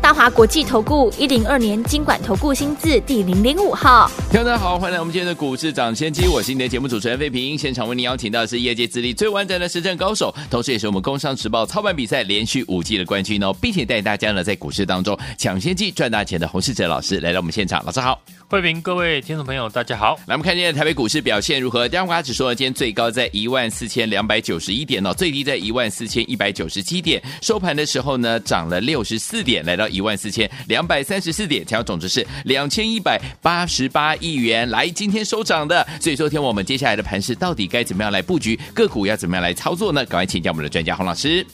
[0.00, 18.20] 大华国际投顾一零二年经管投顾新字第零零五号，听众大家好，欢迎来我们今天的股市涨先机，我是你的节目主持人费平，现场为您邀请到的是业界资历最完整的实战高手，同时也是我们工商时报操盘比赛连续五季的冠军哦，并且带大家呢在股市当中抢先机赚大钱的洪世哲老师来到我们现场，老师好。
[18.48, 20.14] 慧平，各位听众朋友，大家好。
[20.26, 21.88] 来，我们看今天台北股市表现如何？
[21.88, 27.20] 加华指数呢，今天最高在一万四千两百九十一点哦，最低在一万四千一百九十七点。
[27.42, 34.68] 收盘的时候呢，涨了六十四点，来到一万四千两百三十四点，成交总值是两千一百八十八亿元。
[34.70, 38.58] 来，今天收涨的，所以说天我们接下来的盘势到底该怎么样来布局？
[38.74, 40.04] 个股要怎么样来操作呢？
[40.06, 41.46] 赶快请教我们的专家洪老师。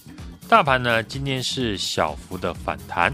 [0.48, 3.12] 大盘呢，今天是小幅的反弹。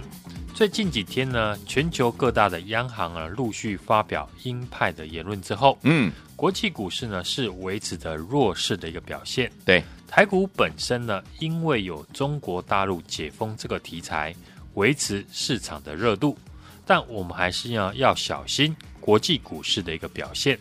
[0.54, 9.48] 最近几天呢，全球各大的央行啊陆续发表鹰派的言论之后，嗯，国际股市呢是维持着弱势的一个表现。
[9.64, 14.34] 对，台股本身呢，因为有中国大陆解封这个题材，
[14.78, 16.38] 维持市场的热度，
[16.86, 20.58] 但我们还是要要小心国际股市的一个表现。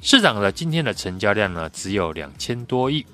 [0.00, 3.04] 市场的今天的成交量呢只有两千多亿，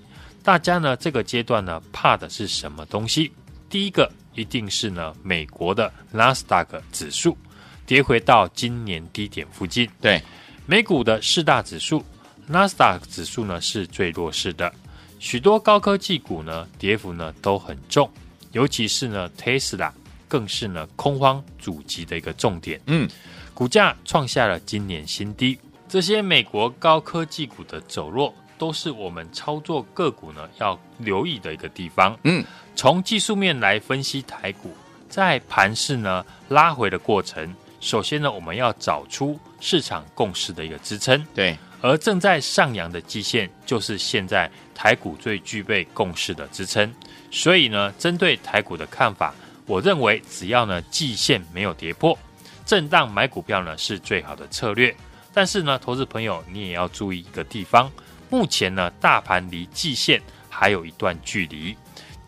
[0.43, 3.33] 大家呢这个阶段呢怕的是什么东西？
[3.70, 4.13] 第一个。
[4.35, 7.37] 一定是呢，美国的纳斯达克指数
[7.85, 9.87] 跌回到今年低点附近。
[10.01, 10.23] 对，
[10.65, 12.03] 美股的四大指数，
[12.47, 14.73] 纳斯达克指数呢是最弱势的，
[15.19, 18.11] 许多高科技股呢跌幅呢都很重，
[18.53, 19.93] 尤其是呢特斯拉
[20.33, 22.80] 更是呢空方阻击的一个重点。
[22.86, 23.06] 嗯，
[23.52, 25.58] 股价创下了今年新低。
[25.86, 32.19] 这些美国高科技股的走弱，都是我们操作个股呢要留意的一个地方。
[32.22, 32.42] 嗯。
[32.74, 34.74] 从技术面来分析台股，
[35.06, 41.23] 在盘势呢拉回的过程，首先呢我们要找出市场共识的一个支撑。
[41.34, 46.90] 对，而正在上扬的季线就是现在台股最具备共识的支撑。
[47.30, 49.34] 所以呢，针对台股的看法，
[49.67, 52.18] 我认为只要呢季线没有跌破，
[52.67, 54.95] 震荡买股票呢是最好的策略。
[55.33, 57.90] 但是呢，投资朋友你也要注意一个地方，
[58.28, 60.20] 目前呢大盘离季线
[60.51, 61.77] 还有一段距离。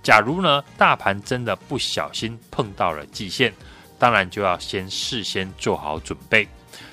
[0.02, 3.52] 假如呢，大盘真的不小心碰到了季线，
[3.98, 6.48] 当然就要先事先做好准备。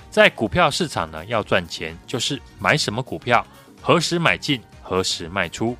[0.09, 3.46] 在股票市场呢，要赚钱，就是买什么股票，
[3.81, 5.78] 何时买进，何时卖出，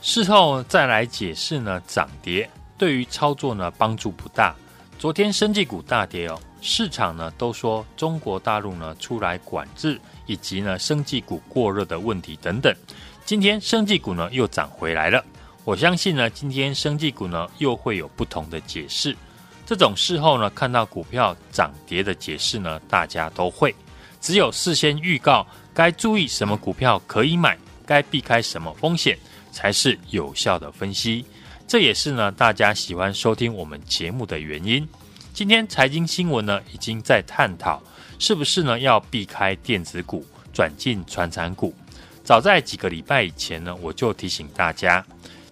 [0.00, 2.48] 事后再来解释呢，涨跌
[2.82, 4.52] 对于操作呢帮助不大。
[4.98, 12.74] 昨天生技股大跌哦，市场呢都说中国大陆呢出来管制，以及呢生技股过热的问题等等。
[13.24, 15.24] 今天生技股呢又涨回来了。
[15.62, 19.16] 我相信呢，今天生技股呢又会有不同的解释。
[19.64, 23.72] 这种事后呢看到股票涨跌的解释呢，大家都会。
[24.20, 27.56] 只有事先预告该注意什么股票可以买，
[27.86, 29.16] 该避开什么风险，
[29.52, 31.24] 才是有效的分析。
[31.72, 34.86] 这也是呢大家喜欢收听我们节目的原因。
[35.32, 37.82] 今天财经新闻呢已经在探讨，
[38.18, 40.22] 是不是呢要避开电子股，
[40.52, 41.74] 转进传产股。
[42.22, 45.02] 早在几个礼拜以前呢，我就提醒大家。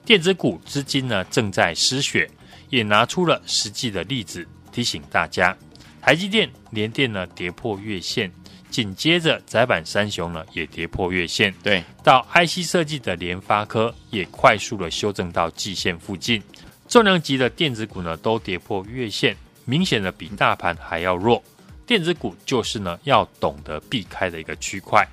[0.04, 2.30] 电子股资金呢正在失血，
[2.68, 5.56] 也拿出了实际的例子提醒大家。
[6.02, 8.30] 台积电、联电呢跌破月线，
[8.70, 11.52] 紧接着窄板三雄呢也跌破月线。
[11.62, 16.42] 对，到 IC 设计的联发科也快速的修正到季线附近。
[16.88, 21.42] 重量级的电子股呢都跌破月线，明显的比大盘还要弱。
[21.86, 25.06] 电子股就是呢要懂得避开的一个区块。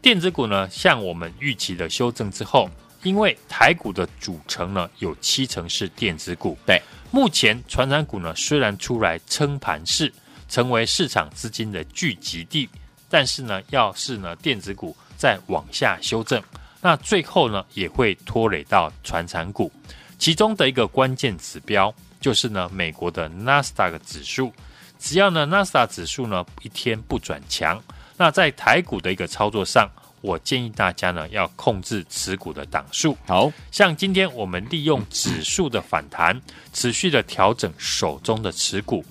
[0.00, 2.68] 电子股呢像我们预期的修正之后。
[3.02, 6.56] 因为台股的组成呢，有七成是电子股。
[6.64, 10.10] 对，目前传产股呢虽然出来撑盘势，
[10.48, 12.66] 成为市场资金的聚集地，
[13.14, 16.42] 但是呢，要是呢电子股再往下修正，
[16.80, 19.70] 那最后呢也会拖累到传产股。
[20.18, 24.52] 其中的一个关键指标就是呢美国的纳斯达克指数，
[24.98, 27.80] 只要呢纳斯达克指数呢一天不转强，
[28.16, 29.88] 那在台股的一个操作上。
[30.20, 36.40] 我建议大家呢要控制持股的档数，好像今天我们利用指数的反弹，
[36.72, 39.04] 持续的调整手中的持股。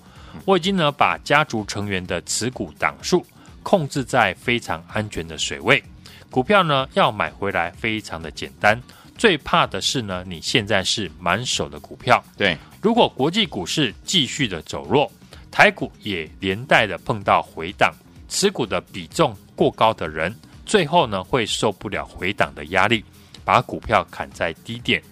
[0.44, 3.26] 我已经呢把家族成员的持股档数
[3.64, 5.82] 控制在非常安全的水位。
[6.30, 8.80] 股票呢要买回来非常的简单，
[9.18, 12.24] 最怕的是呢你现在是满手的股票。
[12.38, 15.12] 对，如果国际股市继续的走弱，
[15.50, 17.94] 台股也连带的碰到回档，
[18.28, 20.36] 持股的比重过高的人。
[20.66, 23.04] 最后呢，会受不了回档的压力，
[23.46, 25.04] 把股票砍在低点。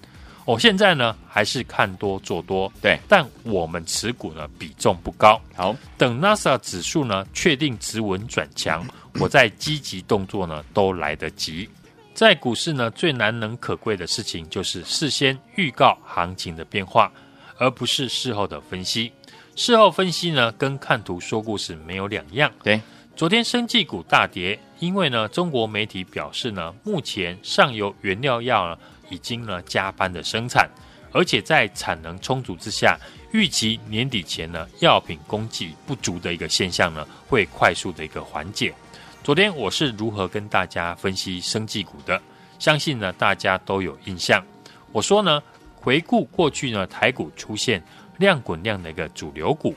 [0.43, 5.39] 我、哦、现在呢还是看多做多，对，但我们持股呢比重不高。
[5.55, 8.83] 好，等 NASA 指数呢确定止稳转强，
[9.21, 11.69] 我再积极动作呢都来得及。
[12.13, 17.11] 在股市呢最难能可贵的事情就是事先预告行情的变化，
[17.57, 19.11] 而不是事后的分析。
[19.55, 22.51] 事后分析呢跟看图说故事没有两样。
[22.63, 22.81] 对，
[23.15, 28.77] 昨天生技股大跌，因为呢中国媒体表示呢目前上游原料药呢。
[29.11, 30.67] 已经呢加班的生产，
[31.11, 32.97] 而且在产能充足之下，
[33.31, 38.73] 预期年底前呢药品供给不足的一个现象呢会快速的一个缓解。
[39.23, 42.19] 昨天我是如何跟大家分析生技股的？
[42.57, 44.43] 相信呢大家都有印象。
[44.91, 45.43] 我说呢，
[45.75, 47.83] 回顾过去呢台股出现
[48.17, 49.75] 量滚量的一个主流股，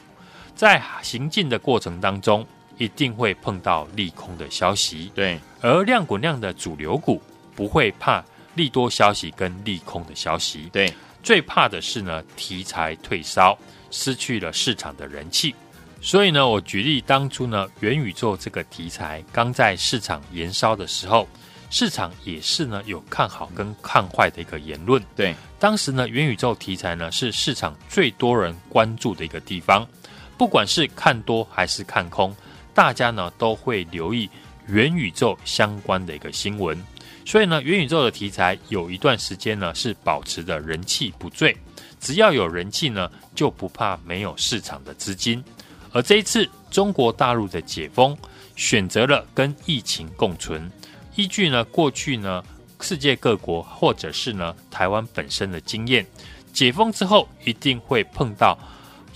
[0.54, 2.46] 在行进的过程当中，
[2.78, 5.10] 一定会碰到利空的消息。
[5.14, 7.20] 对，而量滚量的主流股
[7.54, 8.24] 不会怕。
[8.54, 10.92] 利多消息跟利空的消息，对，
[11.22, 13.58] 最怕的是呢题材退烧，
[13.90, 15.54] 失去了市场的人气。
[16.00, 21.26] 所以呢，我举例当初呢元宇宙这个题材刚在市场延烧的时候，
[21.70, 25.02] 市场也是呢有看好跟看坏的一个言论。
[25.16, 29.88] 对，当时呢元宇宙题材呢是市场最多人关注的一个地方，
[30.36, 32.36] 不管是看多还是看空，
[32.74, 34.28] 大家呢都会留意
[34.66, 36.78] 元宇宙相关的一个新闻。
[37.24, 41.56] 所以呢，元宇宙的题材有一段时间呢是保持的人气不坠，
[41.98, 45.42] 只要有人气呢，就不怕没有市场的资金。
[45.90, 48.16] 而这一次中国大陆的解封，
[48.56, 50.70] 选择了跟疫情共存，
[51.16, 52.44] 依据呢过去呢
[52.80, 56.06] 世界各国或者是呢台湾本身的经验，
[56.52, 58.58] 解封之后一定会碰到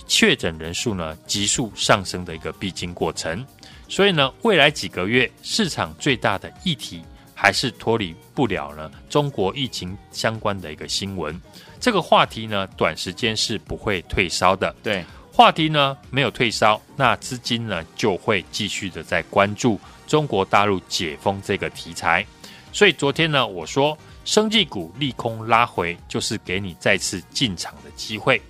[0.07, 3.45] 确诊人数呢急速上升的一个必经过程。
[3.87, 7.03] 所以呢，未来几个月市场最大的议题。
[7.41, 11.39] 还是脱离不了呢中国疫情相关的一个新闻，
[11.79, 14.75] 这个话题呢，短时间是不会退烧的。
[14.83, 22.25] 对，话题呢没有退烧，那资金呢就会继续的在关注中国大陆解封这个题材。
[22.73, 28.41] 所以昨天呢，我说生技股利空拉回，就是给你再次进场的机会。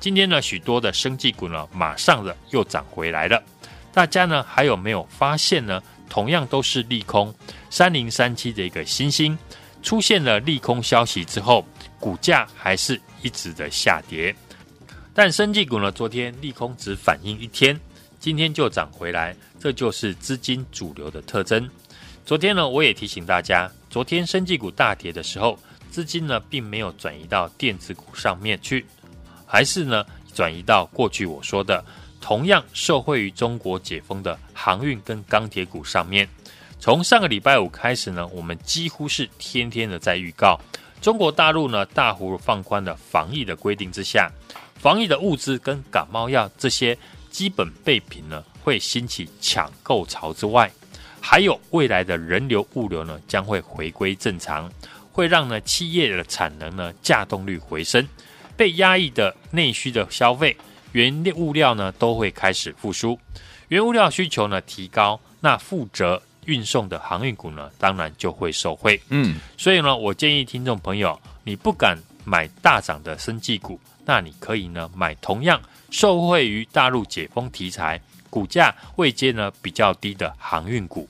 [0.00, 3.42] 今天呢，许多的生技股呢，马上的又涨回来了。
[3.92, 5.82] 大家呢还有没有发现呢？
[6.08, 7.34] 同样都是利空。
[7.70, 9.38] 三零三七的一个新星
[9.82, 11.66] 出现了利空消息之后，
[12.00, 14.34] 股价还是一直的下跌。
[15.14, 17.78] 但生技股呢，昨天利空只反应一天，
[18.20, 21.68] 今天就涨回来，这就是资金主流的特征。
[22.24, 25.58] 昨天呢，我也提醒大家，昨天生技股大跌的时候，
[25.90, 28.84] 资金呢并没有转移到电子股上面去，
[29.46, 30.04] 还是呢
[30.34, 31.84] 转移到过去我说的
[32.20, 36.28] 同样受惠于中国解封的航运跟钢铁股上面。
[36.80, 40.58] 从上个礼拜五开始呢，我们几乎是天天的在预告，
[41.00, 44.30] 中国大陆呢大幅放宽了防疫的规定之下，
[44.76, 46.96] 防疫的物资跟感冒药这些
[47.30, 50.70] 基本备品呢会兴起抢购潮之外，
[51.20, 54.70] 还有未来的人流物流呢将会回归正常，
[55.10, 58.06] 会让呢企业的产能呢稼动率回升，
[58.56, 60.56] 被压抑的内需的消费
[60.92, 63.18] 原物料呢都会开始复苏，
[63.68, 66.22] 原物料需求呢提高，那负责。
[66.46, 68.98] 运送的航运股呢，当然就会受惠。
[69.10, 71.94] 嗯，所以呢，我建议听众朋友，你不敢
[72.24, 81.06] 买大涨的生技股，那你可以呢买同样受惠于大陆解封题材、股价位阶呢比较低的航运股。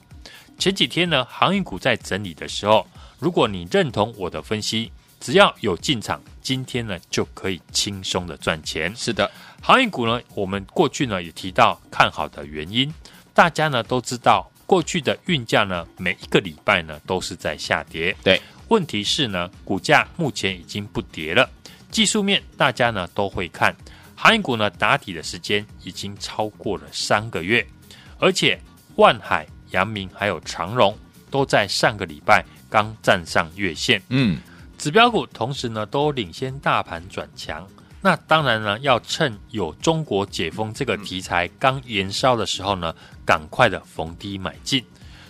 [0.57, 2.85] 前几天呢，航运股在整理的时候，
[3.17, 8.95] 如果你认同我的分析，只要有进场，今天呢就可以轻松的赚钱。
[8.95, 9.29] 是的，
[9.61, 12.93] 航运股呢，我们过去呢也提到看好的原因，
[13.33, 14.49] 大家呢都知道。
[14.65, 18.15] 过去的运价呢，每一个礼拜呢都是在下跌。
[18.23, 21.49] 对，问题是呢，股价目前已经不跌了。
[21.89, 23.75] 技术面大家呢都会看，
[24.15, 27.65] 航运股呢打底的时间已经超过了三个月，
[28.19, 28.61] 而且
[28.95, 30.95] 万海、阳明还有长荣
[31.31, 33.99] 都在上个礼拜刚站上月线。
[34.09, 34.39] 嗯，
[34.79, 37.67] 指标股同时呢都领先大盘转强。
[38.01, 42.95] 那当然呢，要趁有中国解封这个题材刚延烧的时候呢，
[43.25, 44.81] 赶快的逢低买进。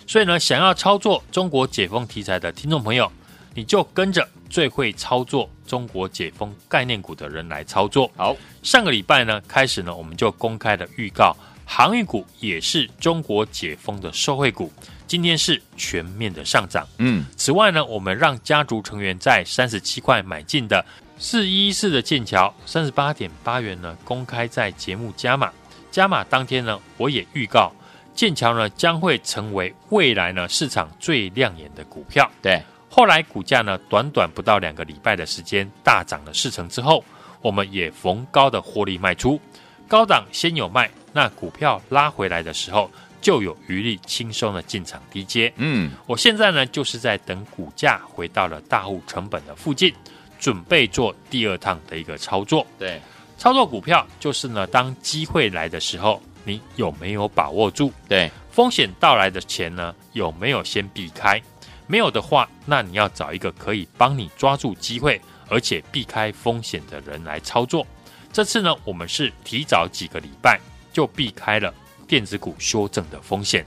[0.06, 3.10] 所以呢，想要操作中国解封题材的听众朋友，
[3.52, 8.08] 你就跟着最会操作中国解封概念股的人来操作。
[8.16, 14.72] 好，上个礼拜呢开始呢，我们就公开的预告，航运股也是中国解封的受惠股。
[15.10, 16.86] 今天是全面的上涨。
[16.98, 20.86] 嗯，此外呢，我们让家族成员在三十七块买进的。
[21.18, 25.50] 四一四的剑桥三十八点八元呢，公开在节目加码，
[25.90, 27.72] 加码当天呢，我也预告
[28.14, 32.30] 剑桥呢将会成为未来呢市场最亮眼的股票。
[32.40, 37.04] 对，后来股价呢，短短不到两个礼拜的时间，大涨了四成之后，
[37.42, 39.40] 我们也逢高的获利卖出，
[39.88, 42.88] 高档先有卖，那股票拉回来的时候，
[43.20, 45.52] 就有余力轻松的进场低接。
[45.56, 49.94] 嗯，我现在呢，就是在等股价回到了大户成本的附近，
[50.38, 52.66] 准备做第二趟的一个操作。
[52.78, 53.00] 对，
[53.38, 57.92] 操作股票就是呢，当机会来的时候，你有没有把握住？
[58.08, 61.40] 对，风险到来的钱呢，有没有先避开？
[61.86, 67.86] 没有的话，那你要找一个可以帮你抓住机会，而且避开风险的人来操作。
[68.32, 70.60] 这次呢，我们是提早几个礼拜
[70.92, 71.74] 就避开了。
[72.10, 73.64] 电子股修正的风险，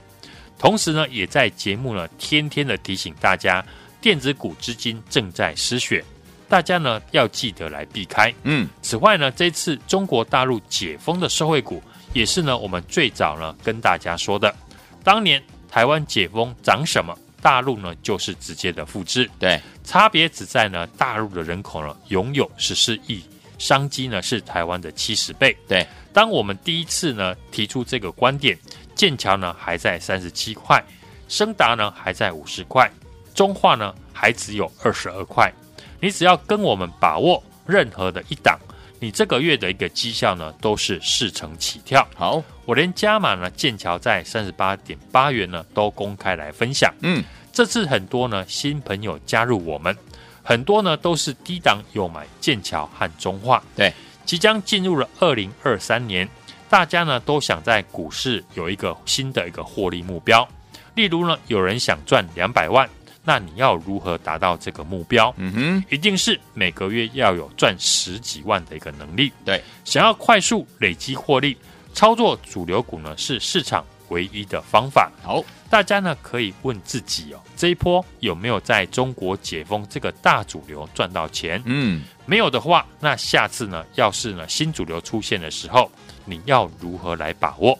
[0.58, 3.64] 同时呢，也在节目呢天天的提醒大家，
[4.02, 6.04] 电子股资金正在失血，
[6.46, 8.30] 大家呢要记得来避开。
[8.42, 11.82] 嗯，此外呢，这次中国大陆解封的社会股，
[12.12, 14.54] 也是呢我们最早呢跟大家说的，
[15.02, 23.24] 当年台湾解封涨什么，大陆呢就是直接的复制，对，差别只在呢大陆的人口呢拥有十四亿。
[23.64, 25.56] 商机呢是台湾的七十倍。
[25.66, 28.58] 对，当我们第一次呢提出这个观点，
[28.94, 30.84] 剑桥呢还在三十七块，
[31.30, 32.90] 升达呢还在五十块，
[33.34, 35.50] 中化呢还只有二十二块。
[35.98, 38.58] 你只要跟我们把握任何的一档，
[39.00, 42.06] 你这个月的一个绩效呢都是四成起跳。
[42.14, 46.92] 好，我连加码呢剑桥在三十八点八元呢都公开来分享。
[47.00, 49.96] 嗯，这次很多呢新朋友加入我们。
[50.44, 53.92] 很多呢都是低档有买剑桥和中化，对，
[54.26, 56.28] 即将进入了二零二三年，
[56.68, 60.46] 大家呢都想在股市有一个新的一个获利目标。
[60.94, 62.88] 例如呢，有人想赚两百万，
[63.24, 65.34] 那你要如何达到这个目标？
[65.38, 69.32] 嗯哼，一定是每个月要有赚十几万的一个能力。
[69.44, 71.56] 对，想要快速累积获利，
[71.94, 75.10] 操作主流股呢是市场唯一的方法。
[75.22, 75.42] 好。
[75.70, 81.60] 大家呢可以问自己哦，这一波有没有在中国解封这个大主流赚到钱？
[81.64, 85.90] 嗯，没有的话，那下次呢，要是呢新主流出现的时候，
[86.24, 87.76] 你要如何来把握？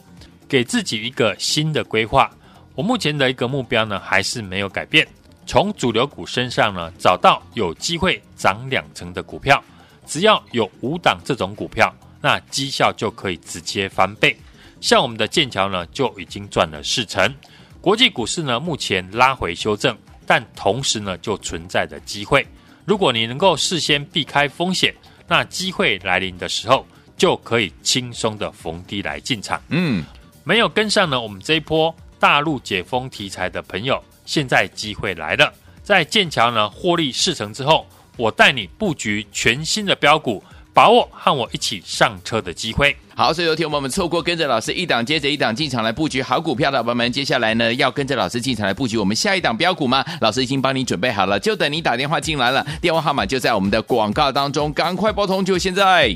[0.49, 2.29] 给自己一个新的规划。
[2.75, 5.07] 我目前的一个目标呢，还是没有改变，
[5.47, 9.63] 从主流股身上呢找到有机会涨两成的股票，
[10.05, 14.37] 只要有五档这种股票，那绩效就可以直接翻倍。
[14.85, 17.35] 像我们的剑桥呢，就已经赚了四成。
[17.81, 22.47] 国际股市呢，目前拉回修正，但同时呢，就存在着机会。
[22.85, 24.95] 如果你能够事先避开风险，
[25.27, 26.87] 那机会来临的时候，
[27.17, 29.59] 就可以轻松的逢低来进场。
[29.71, 30.05] 嗯，
[30.45, 35.51] 没有跟上呢，我们这一波大陆解封题材的朋友，现在机会来了。
[35.83, 37.87] 在剑桥呢获利四成之后，
[38.19, 40.45] 我带你布局全新的标股。
[40.75, 42.95] 把握和我一起上车的机会。
[43.15, 50.05] 好，所以有听我们错过跟着老师一档接着一档进场来布局好股票的伙伴们，接下来呢要跟着老师进场来布局我们下一档标股吗？
[50.21, 52.67] 老师已经帮你准备好了，就等你打电话进来了。
[52.81, 56.09] 电话号码就在我们的广告当中，赶快拨通，就现在。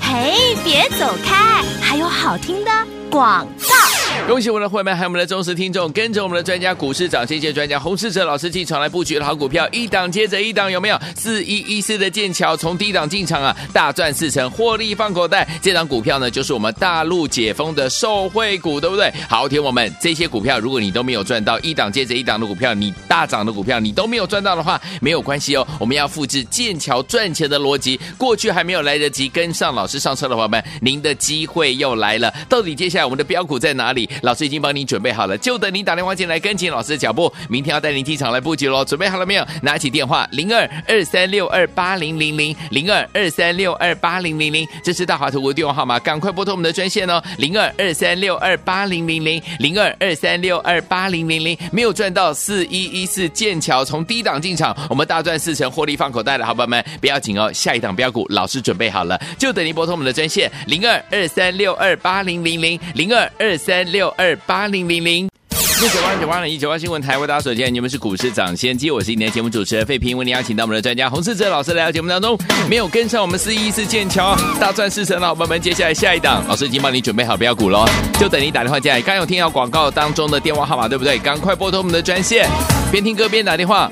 [0.00, 2.70] 嘿，别走开，还有好听的
[3.10, 4.11] 广告。
[4.28, 10.98] 恭喜我们的会员们，还有我们的忠实听众，跟着我们的专家股市涨，谢谢专家洪世哲老师进场来布局的好股票，一档接着一档，有没有？
[11.16, 15.46] 四一一四的剑桥从低档进场啊，大赚四成，获利放口袋。
[15.60, 19.12] 这档股票呢，就是我们大陆解封的受惠股，对不对？
[19.28, 25.66] 好，听我们这些股票，如果你都没有赚到一档接着一档的股票，你大涨的股票你都没有赚到的话，没有关系哦。
[25.80, 32.32] 我们要复制剑桥赚钱的逻辑，过去还没有来得及跟上老师上车的伙伴们，您的机会又来了。
[32.48, 34.08] 到底接下来我们的标股在哪里？
[34.22, 37.32] 老师已经帮你准备好了，就等你打电话进来跟紧老师的脚步。
[37.48, 39.46] 明天要带您进场来布局喽，准备好了没有？
[39.62, 51.56] 拿起电话零二二三六二八零零零零二二三六二八零零零，这是大华图的电话号码，赶快拨通我们的专线哦，零二二三六二八零零零零二二三六二八零零零。
[51.72, 64.34] 没有赚到四一一四剑桥从低档进场，我们大赚四成，获利放口袋的好朋友们，不要紧哦，下一档标股老师准备好了，就等您拨通我们的专线零二二三六二八零零零零二二三六六二。
[64.46, 72.36] 八零零零，九八九八零一九八新闻台为大家所见，你们是股市涨先机，我是今天的节目主持人费平，为您邀请到我们的专家洪世哲老师来到节目当中。
[72.68, 77.84] 没有跟上我们四一四剑桥大赚四成的伙伴们，接下来下一档，老师已经帮你准备好标股喽，
[78.18, 79.00] 就等你打电话进来。
[79.00, 81.16] 刚有听到广告当中的电话号码对不对？
[81.20, 82.48] 赶快拨通我们的专线，
[82.90, 83.88] 边听歌边打电话。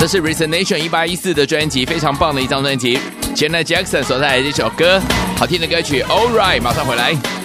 [0.00, 2.98] 这是 Resonation 一八一四的专辑，非常棒的一张专辑。
[3.36, 4.98] Janet Jackson 所带来的这首歌，
[5.36, 7.43] 好听的歌曲，All Right，马上回来。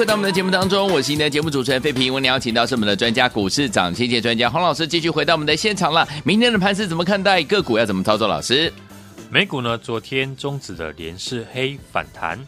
[0.00, 2.10] 回到我们的节目当中，我是您的节目主持人费平。
[2.10, 6.08] 我们邀请到是我们的专家股市涨跌专家洪老师，继续回到我们的现场了。
[6.24, 7.42] 明天的盘势怎么看待？
[7.42, 8.26] 个股要怎么操作？
[8.26, 8.72] 老师，
[9.28, 9.76] 美股呢？
[9.76, 12.38] 昨天终止了连四黑反弹，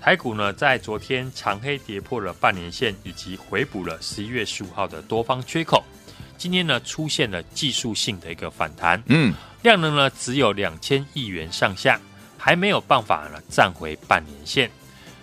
[0.00, 5.82] 台股呢在昨天长黑跌破了半年线，以及回补了十一月十五号的多方缺口。
[6.38, 12.00] 今天呢出现了技术性的一个反弹，嗯，量能呢只有两千亿元上下，
[12.38, 14.70] 还没有办法呢站回半年线。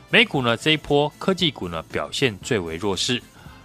[0.10, 3.22] 美股呢这一波科技股呢表现最为弱势，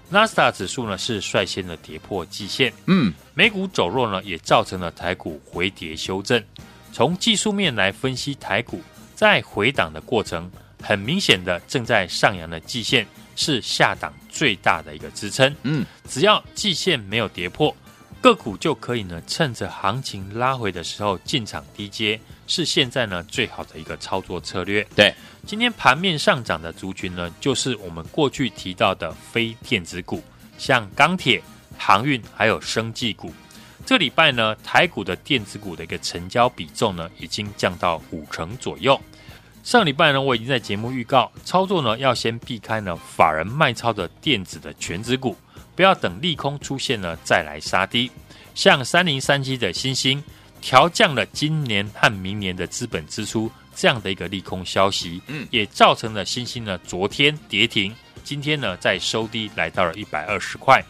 [0.08, 6.42] 纳斯达指数呢是率先的跌破季线，嗯，美股走弱呢也造成了台股回跌修正。
[6.92, 8.82] 从技术面来分析，台股
[9.14, 10.50] 在回档的过程，
[10.82, 17.74] 很明显的正在上扬的季线是下档最大的一个支撑，嗯，只要季线没有跌破，
[18.22, 24.86] 个股就可以呢趁着行情拉回的时候进场低接，是现在呢最好的一个操作策略。
[24.94, 25.12] 对。
[25.44, 30.22] 今天盘面上涨的族群呢，就是我们过去提到的非电子股，
[30.56, 31.42] 像钢铁、
[31.76, 33.34] 航运还有生技股。
[33.84, 38.98] 这礼拜呢，台股的电子股的一个成交比重呢，已经降到五成左右。
[39.64, 45.36] 上礼拜呢，我已经在节目预告，操作呢要先避开呢法人卖超的电子的权值股，
[45.74, 48.10] 不要等利空出现了再来杀低。
[48.54, 50.22] 像三零三七的新兴，
[50.60, 53.50] 调降了今年和明年的资本支出。
[53.74, 60.84] 这样的一个利空消息，嗯，也造成了星星呢昨天跌停，今天呢再收低来到了一百二十块。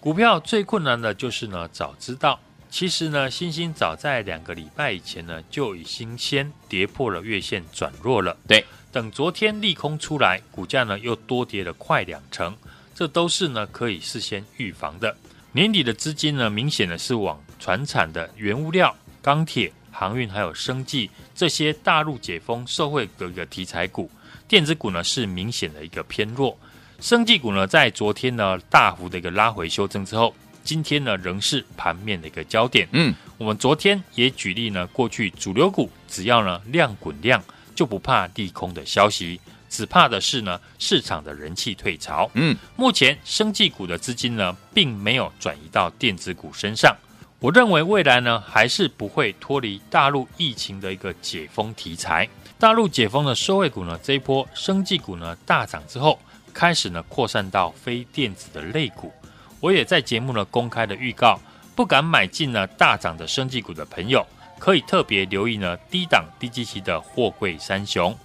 [0.00, 8.36] 股票最困难的就是呢早知道，其实呢星星早在两个礼拜以前呢就已经先跌破了月线转弱了。
[8.46, 12.54] 对，等昨天利空出来，股价呢又多跌了快两成，
[12.96, 15.14] 这都是呢可以事先预防的。
[15.52, 19.70] 年底的资金呢明显的是往传产的原物料、钢铁。
[19.98, 24.10] 航运还有生技这些大陆解封受惠的一个题材股，
[24.46, 26.54] 电子股呢是明显的一个偏弱，
[27.00, 32.86] 生技股呢在昨天呢大幅的一个拉回修正之后，今天呢仍是盘面的一个焦点。
[32.92, 37.42] 嗯，我们昨天也举例呢，过去主流股只要呢量滚量
[37.74, 42.30] 就不怕利空的消息，只怕的是呢市场的人气退潮。
[42.34, 46.96] 嗯，目前生技股的资金呢并没有转移到电子股身上。
[47.38, 52.26] 我认为未来呢，还是不会脱离大陆疫情的一个解封题材。
[52.58, 56.18] 大陆解封的受惠股呢，这一波生技股呢大涨之后，
[56.54, 59.12] 开始呢扩散到非电子的类股。
[59.60, 61.38] 我也在节目呢公开的预告，
[61.74, 64.26] 不敢买进呢大涨的生技股的朋友，
[64.58, 68.16] 可以特别留意呢低档低基期的货柜三雄。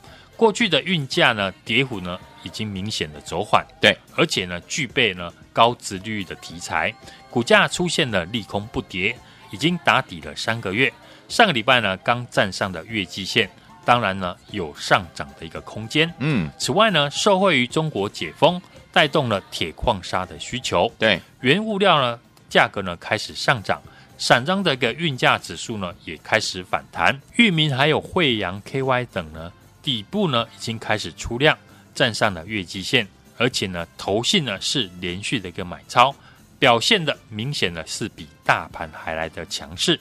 [0.41, 6.91] 过去的运价呢跌幅呢已经明显的走缓，对，而且呢具备呢高殖利率的题材。
[7.29, 9.15] 股价出现了利空不跌，
[9.51, 10.91] 已经打底了三个月。
[11.29, 13.47] 上个礼拜呢，刚站上的月季线，
[13.85, 16.11] 当然呢有上涨的一个空间。
[16.17, 18.59] 嗯，此外呢，受惠于中国解封，
[18.91, 20.91] 带动了铁矿砂的需求。
[20.97, 23.79] 对，原物料呢价格呢开始上涨，
[24.17, 27.21] 散装的一个运价指数呢也开始反弹。
[27.35, 31.57] 裕民还有惠阳 KY 等呢底部呢已经开始出量，
[31.93, 36.15] 站上了月季线，而且呢投信呢是连续的一个买超。
[36.59, 39.99] 表现的明显呢是比大盘还来的强势。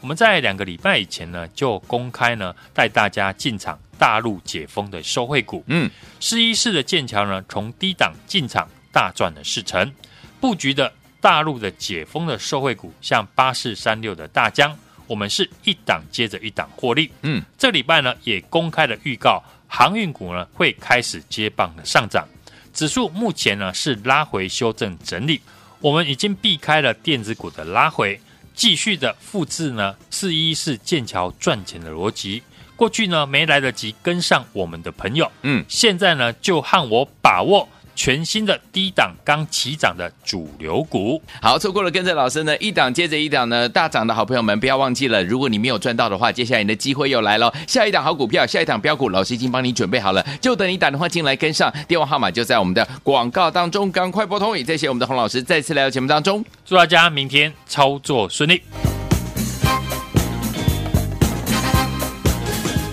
[0.00, 5.62] 我们在两个礼拜以前呢，就公开呢带大家进场大陆解封的受惠股。
[5.68, 5.88] 嗯，
[6.18, 9.92] 四一四的剑桥呢，从低档进场大赚了四成。
[10.40, 10.90] 布局的
[11.20, 14.76] 大陆的解封的受惠股，像八四三六的大江，
[15.10, 17.10] 我们是一档接着一档获利。
[17.22, 22.24] 嗯，这礼拜呢也公开了预告，航运股呢会开始接棒的上涨。
[22.72, 25.40] 指数目前呢是拉回修正整理。
[25.80, 28.20] 我们已经避开了电子股的拉回，
[28.54, 32.40] 继续的复制呢四一四剑桥赚钱的逻辑。
[32.76, 37.68] 过去呢没来得及跟上我们的朋友，嗯，现在呢就和我把握。
[38.02, 54.56] 全新的低档刚起涨的主流股，好，错过了跟着老师呢一档接着一档呢大涨的好朋友们，不要忘记了，如果你没有赚到的话，接下来你的机会又来了，下一档好股票，下一档标股，老师已经帮你准备好了，就等你打电话进来跟上，电话号码就在我们的广告当中，赶快拨通。
[54.56, 58.62] 也谢谢我们的洪老师再次来到节目当中，祝大家明天操作顺利。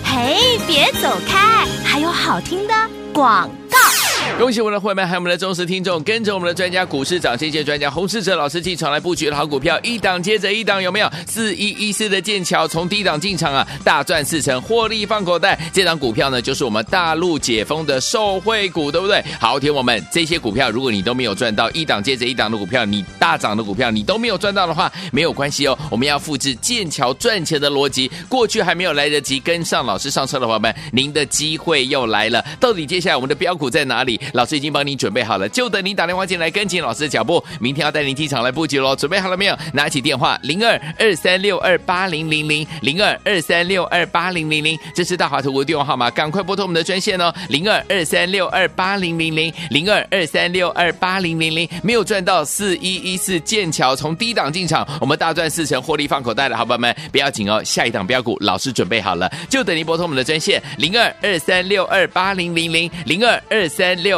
[0.04, 2.74] 嘿，别走开，还有好听的
[3.14, 3.78] 广告。
[4.38, 11.10] 恭喜我们的会员，还有我们的忠实听众，跟着我们的专家股市长，这些专家洪世哲老师进场来布局的好股票，一档接着一档有没有？
[11.26, 15.58] 四一一四的剑桥从低档进场啊，大赚四成，获利放口袋。
[15.72, 19.20] 这档股票呢，就是我们大陆解封的受惠股，对不对？
[19.40, 25.76] 好，听我们这些股票，如果你都没有赚到一档接着一档的股票，你大涨的股票你都没有赚到的话，没有关系哦。
[25.90, 32.40] 我们要复制剑桥赚钱的逻辑，过去还没有来得及跟上老师上车的伙伴们，您的机会又来了。
[32.60, 34.20] 到底接下来我们的标股在哪里？
[34.32, 37.42] 老师已经帮你准备好了，就等你打电话进来跟紧老师的脚步。
[37.60, 39.56] 明天要带您进场来布局喽，准备好了没有？
[39.72, 47.32] 拿起电话零二二三六二八零零零零二二三六二八零零零，这是大华投资的电话号码，赶快拨通我们的专线哦。
[47.48, 64.17] 零二二三六二八零零零零二二三六二八零零零，没有赚到四一一四剑桥从低档进场，我们大赚四成获利放口袋的好朋友们，不要紧哦，下一档标股老师准备好了，就等你拨通我们的专线零二二三六二八零零零零二二三六。